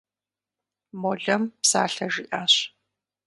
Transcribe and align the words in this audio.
Молэм 1.01 1.43
псалъэ 1.61 2.07
жиӏащ. 2.13 2.53